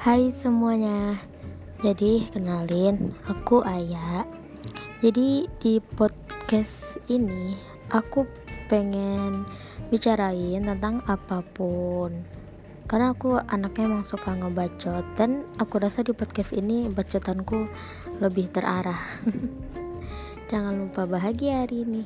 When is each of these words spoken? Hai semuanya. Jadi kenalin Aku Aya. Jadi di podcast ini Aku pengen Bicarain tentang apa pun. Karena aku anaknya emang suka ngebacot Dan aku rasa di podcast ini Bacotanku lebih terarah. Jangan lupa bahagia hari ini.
Hai 0.00 0.32
semuanya. 0.32 1.12
Jadi 1.84 2.24
kenalin 2.32 3.12
Aku 3.28 3.60
Aya. 3.60 4.24
Jadi 5.04 5.44
di 5.60 5.76
podcast 5.76 6.96
ini 7.12 7.52
Aku 7.92 8.24
pengen 8.72 9.44
Bicarain 9.92 10.64
tentang 10.64 11.04
apa 11.04 11.44
pun. 11.44 12.24
Karena 12.88 13.12
aku 13.12 13.44
anaknya 13.44 13.92
emang 13.92 14.08
suka 14.08 14.32
ngebacot 14.40 15.04
Dan 15.20 15.44
aku 15.60 15.76
rasa 15.76 16.00
di 16.00 16.16
podcast 16.16 16.56
ini 16.56 16.88
Bacotanku 16.88 17.68
lebih 18.24 18.48
terarah. 18.48 19.04
Jangan 20.48 20.80
lupa 20.80 21.04
bahagia 21.04 21.68
hari 21.68 21.84
ini. 21.84 22.02